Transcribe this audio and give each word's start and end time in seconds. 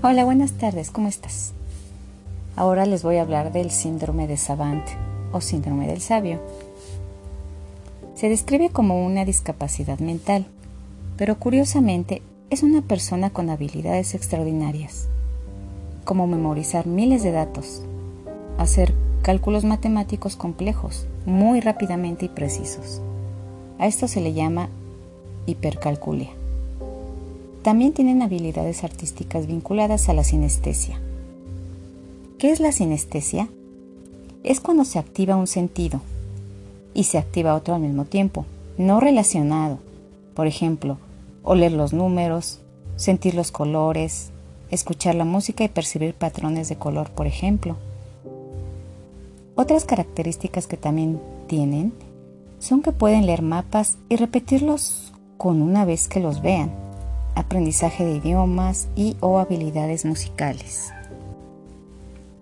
Hola, 0.00 0.24
buenas 0.24 0.52
tardes, 0.52 0.92
¿cómo 0.92 1.08
estás? 1.08 1.54
Ahora 2.54 2.86
les 2.86 3.02
voy 3.02 3.16
a 3.16 3.22
hablar 3.22 3.50
del 3.50 3.72
síndrome 3.72 4.28
de 4.28 4.36
Savant 4.36 4.86
o 5.32 5.40
síndrome 5.40 5.88
del 5.88 6.00
sabio. 6.00 6.38
Se 8.14 8.28
describe 8.28 8.70
como 8.70 9.04
una 9.04 9.24
discapacidad 9.24 9.98
mental, 9.98 10.46
pero 11.16 11.40
curiosamente 11.40 12.22
es 12.48 12.62
una 12.62 12.80
persona 12.80 13.30
con 13.30 13.50
habilidades 13.50 14.14
extraordinarias, 14.14 15.08
como 16.04 16.28
memorizar 16.28 16.86
miles 16.86 17.24
de 17.24 17.32
datos, 17.32 17.82
hacer 18.56 18.94
cálculos 19.22 19.64
matemáticos 19.64 20.36
complejos 20.36 21.08
muy 21.26 21.58
rápidamente 21.58 22.26
y 22.26 22.28
precisos. 22.28 23.00
A 23.80 23.88
esto 23.88 24.06
se 24.06 24.20
le 24.20 24.32
llama 24.32 24.68
hipercalculia. 25.46 26.37
También 27.62 27.92
tienen 27.92 28.22
habilidades 28.22 28.84
artísticas 28.84 29.46
vinculadas 29.46 30.08
a 30.08 30.14
la 30.14 30.24
sinestesia. 30.24 31.00
¿Qué 32.38 32.50
es 32.50 32.60
la 32.60 32.70
sinestesia? 32.70 33.48
Es 34.44 34.60
cuando 34.60 34.84
se 34.84 34.98
activa 34.98 35.36
un 35.36 35.48
sentido 35.48 36.00
y 36.94 37.04
se 37.04 37.18
activa 37.18 37.54
otro 37.54 37.74
al 37.74 37.80
mismo 37.80 38.04
tiempo, 38.04 38.46
no 38.76 39.00
relacionado. 39.00 39.78
Por 40.34 40.46
ejemplo, 40.46 40.98
oler 41.42 41.72
los 41.72 41.92
números, 41.92 42.60
sentir 42.96 43.34
los 43.34 43.50
colores, 43.50 44.30
escuchar 44.70 45.16
la 45.16 45.24
música 45.24 45.64
y 45.64 45.68
percibir 45.68 46.14
patrones 46.14 46.68
de 46.68 46.76
color, 46.76 47.10
por 47.10 47.26
ejemplo. 47.26 47.76
Otras 49.56 49.84
características 49.84 50.68
que 50.68 50.76
también 50.76 51.20
tienen 51.48 51.92
son 52.60 52.82
que 52.82 52.92
pueden 52.92 53.26
leer 53.26 53.42
mapas 53.42 53.98
y 54.08 54.16
repetirlos 54.16 55.12
con 55.36 55.60
una 55.62 55.84
vez 55.84 56.08
que 56.08 56.20
los 56.20 56.42
vean, 56.42 56.70
aprendizaje 57.38 58.04
de 58.04 58.16
idiomas 58.16 58.88
y 58.96 59.16
o 59.20 59.38
habilidades 59.38 60.04
musicales. 60.04 60.92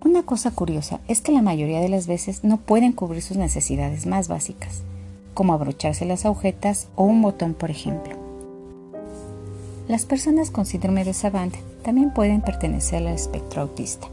Una 0.03 0.23
cosa 0.23 0.51
curiosa 0.51 0.99
es 1.07 1.21
que 1.21 1.31
la 1.31 1.41
mayoría 1.41 1.79
de 1.81 1.89
las 1.89 2.07
veces 2.07 2.43
no 2.43 2.57
pueden 2.57 2.93
cubrir 2.93 3.21
sus 3.21 3.37
necesidades 3.37 4.05
más 4.05 4.27
básicas, 4.27 4.81
como 5.33 5.53
abrocharse 5.53 6.05
las 6.05 6.25
agujetas 6.25 6.87
o 6.95 7.03
un 7.03 7.21
botón, 7.21 7.53
por 7.53 7.69
ejemplo. 7.69 8.15
Las 9.87 10.05
personas 10.05 10.51
con 10.51 10.65
síndrome 10.65 11.05
de 11.05 11.13
Savant 11.13 11.55
también 11.83 12.13
pueden 12.13 12.41
pertenecer 12.41 13.05
al 13.07 13.13
espectro 13.13 13.61
autista. 13.61 14.07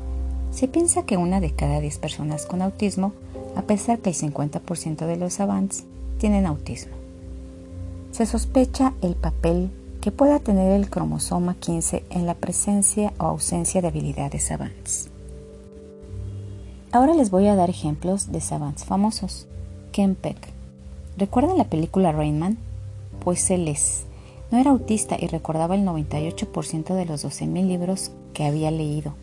Se 0.52 0.68
piensa 0.68 1.04
que 1.04 1.16
una 1.16 1.40
de 1.40 1.50
cada 1.50 1.80
10 1.80 1.98
personas 1.98 2.46
con 2.46 2.62
autismo, 2.62 3.12
a 3.56 3.62
pesar 3.62 3.98
que 3.98 4.10
el 4.10 4.16
50% 4.16 5.06
de 5.06 5.16
los 5.16 5.34
savants 5.34 5.84
tienen 6.18 6.46
autismo. 6.46 6.92
Se 8.12 8.26
sospecha 8.26 8.92
el 9.02 9.16
papel 9.16 9.70
que 10.04 10.12
pueda 10.12 10.38
tener 10.38 10.70
el 10.72 10.90
cromosoma 10.90 11.54
15 11.54 12.04
en 12.10 12.26
la 12.26 12.34
presencia 12.34 13.14
o 13.16 13.24
ausencia 13.24 13.80
de 13.80 13.88
habilidades 13.88 14.44
savants. 14.44 15.08
Ahora 16.92 17.14
les 17.14 17.30
voy 17.30 17.46
a 17.46 17.56
dar 17.56 17.70
ejemplos 17.70 18.30
de 18.30 18.42
savants 18.42 18.84
famosos. 18.84 19.46
Ken 19.92 20.14
Peck. 20.14 20.36
¿Recuerdan 21.16 21.56
la 21.56 21.64
película 21.64 22.12
Rainman? 22.12 22.58
Pues 23.24 23.50
él 23.50 23.66
es 23.66 24.04
no 24.50 24.58
era 24.58 24.72
autista 24.72 25.16
y 25.18 25.26
recordaba 25.26 25.74
el 25.74 25.86
98% 25.86 26.94
de 26.94 27.06
los 27.06 27.24
12.000 27.24 27.66
libros 27.66 28.10
que 28.34 28.44
había 28.44 28.70
leído. 28.70 29.14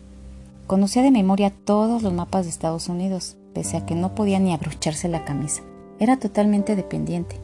Conocía 0.66 1.02
de 1.02 1.12
memoria 1.12 1.52
todos 1.64 2.02
los 2.02 2.12
mapas 2.12 2.44
de 2.44 2.50
Estados 2.50 2.88
Unidos, 2.88 3.36
pese 3.54 3.76
a 3.76 3.86
que 3.86 3.94
no 3.94 4.16
podía 4.16 4.40
ni 4.40 4.52
abrocharse 4.52 5.06
la 5.06 5.24
camisa. 5.24 5.62
Era 6.00 6.18
totalmente 6.18 6.74
dependiente. 6.74 7.36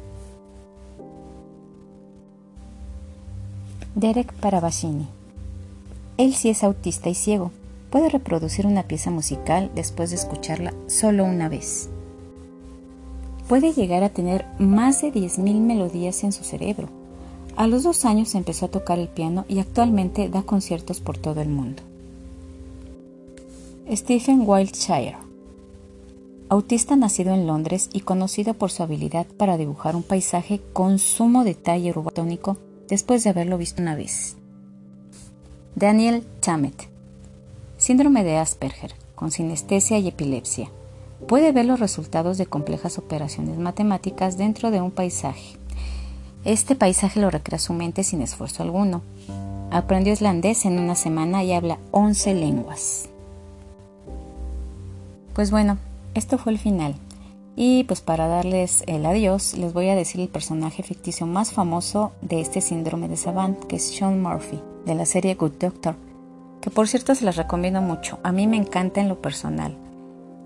Derek 3.99 4.33
Paravacini. 4.33 5.07
Él 6.17 6.35
sí 6.35 6.49
es 6.49 6.65
autista 6.65 7.11
y 7.11 7.15
ciego. 7.15 7.51
Puede 7.91 8.09
reproducir 8.09 8.67
una 8.67 8.85
pieza 8.85 9.11
musical 9.11 9.71
después 9.75 10.11
de 10.11 10.17
escucharla 10.17 10.73
solo 10.87 11.25
una 11.25 11.49
vez. 11.49 11.91
Puede 13.49 13.73
llegar 13.73 14.03
a 14.03 14.11
tener 14.11 14.47
más 14.59 15.03
de 15.03 15.13
10.000 15.13 15.61
melodías 15.61 16.25
en 16.25 16.33
su 16.33 16.45
cerebro 16.45 16.89
a 17.59 17.67
los 17.67 17.83
dos 17.83 18.05
años 18.05 18.37
empezó 18.37 18.67
a 18.67 18.71
tocar 18.71 19.01
el 19.01 19.09
piano 19.09 19.45
y 19.49 19.59
actualmente 19.59 20.29
da 20.29 20.43
conciertos 20.43 21.01
por 21.01 21.19
todo 21.19 21.41
el 21.41 21.49
mundo. 21.49 21.83
Stephen 23.91 24.45
Wildshire, 24.47 25.17
autista 26.49 26.95
nacido 26.95 27.35
en 27.35 27.49
Londres 27.49 27.91
y 27.93 28.03
conocido 28.03 28.55
por 28.55 28.71
su 28.71 28.85
habilidad 28.85 29.27
para 29.27 29.57
dibujar 29.57 29.97
un 29.97 30.05
paisaje 30.05 30.61
con 30.73 31.01
sumo 31.01 31.43
detalle 31.43 31.91
urbatónico 31.91 32.59
después 32.89 33.25
de 33.25 33.31
haberlo 33.31 33.59
visto 33.59 33.83
una 33.83 33.95
vez. 33.95 34.37
Daniel 35.75 36.27
Tammet, 36.41 36.89
síndrome 37.77 38.25
de 38.25 38.37
Asperger, 38.37 38.95
con 39.15 39.31
sinestesia 39.31 39.99
y 39.99 40.09
epilepsia. 40.09 40.71
Puede 41.27 41.53
ver 41.53 41.67
los 41.67 41.81
resultados 41.81 42.39
de 42.39 42.47
complejas 42.47 42.99
operaciones 42.99 43.59
matemáticas 43.59 44.39
dentro 44.39 44.71
de 44.71 44.81
un 44.81 44.91
paisaje 44.91 45.59
este 46.45 46.77
paisaje 46.77 47.21
lo 47.21 47.31
recrea 47.31 47.59
su 47.59 47.75
mente 47.75 48.05
sin 48.05 48.23
esfuerzo 48.23 48.63
alguno. 48.63 49.03
Aprendió 49.71 50.13
islandés 50.13 50.65
en 50.65 50.79
una 50.79 50.95
semana 50.95 51.45
y 51.45 51.53
habla 51.53 51.79
11 51.91 52.35
lenguas. 52.35 53.09
Pues 55.35 55.51
bueno, 55.51 55.77
esto 56.15 56.39
fue 56.39 56.53
el 56.53 56.59
final. 56.59 56.95
Y 57.61 57.83
pues 57.83 58.01
para 58.03 58.29
darles 58.29 58.85
el 58.87 59.05
adiós, 59.05 59.59
les 59.59 59.73
voy 59.73 59.89
a 59.89 59.97
decir 59.97 60.21
el 60.21 60.29
personaje 60.29 60.85
ficticio 60.85 61.27
más 61.27 61.51
famoso 61.51 62.13
de 62.21 62.41
este 62.41 62.61
síndrome 62.61 63.09
de 63.09 63.17
Savant, 63.17 63.59
que 63.65 63.75
es 63.75 63.83
Sean 63.83 64.23
Murphy, 64.23 64.61
de 64.87 64.95
la 64.95 65.05
serie 65.05 65.35
Good 65.35 65.55
Doctor, 65.59 65.97
que 66.61 66.71
por 66.71 66.87
cierto 66.87 67.17
se 67.17 67.25
las 67.25 67.35
recomiendo 67.35 67.83
mucho. 67.83 68.21
A 68.23 68.31
mí 68.31 68.47
me 68.47 68.57
encanta 68.57 69.01
en 69.01 69.09
lo 69.09 69.21
personal. 69.21 69.77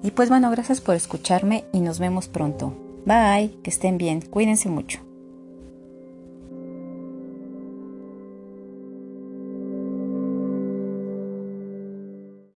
Y 0.02 0.12
pues 0.12 0.30
bueno, 0.30 0.50
gracias 0.50 0.80
por 0.80 0.94
escucharme 0.94 1.66
y 1.70 1.80
nos 1.80 1.98
vemos 1.98 2.28
pronto. 2.28 2.72
Bye, 3.04 3.58
que 3.62 3.68
estén 3.68 3.98
bien, 3.98 4.22
cuídense 4.22 4.70
mucho. 4.70 5.00